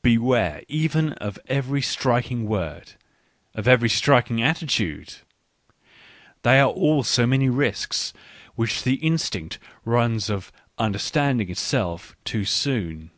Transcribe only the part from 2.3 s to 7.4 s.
word, of every striking attitude! They are all so